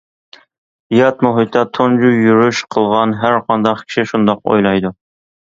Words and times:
يات 0.99 1.19
مۇھىتقا 1.27 1.63
تۇنجى 1.79 2.09
يۈرۈش 2.13 2.63
قىلغان 2.77 3.15
ھەرقانداق 3.25 3.85
كىشى 3.87 4.09
شۇنداق 4.15 4.43
ئويلايدۇ. 4.51 4.95